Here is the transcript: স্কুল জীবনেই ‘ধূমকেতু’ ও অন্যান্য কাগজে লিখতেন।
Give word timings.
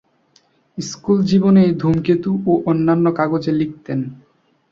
স্কুল 0.77 1.17
জীবনেই 1.23 1.69
‘ধূমকেতু’ 1.73 2.31
ও 2.45 2.53
অন্যান্য 2.65 3.05
কাগজে 3.19 3.51
লিখতেন। 3.51 3.99